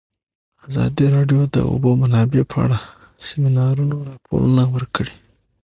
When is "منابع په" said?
2.01-2.57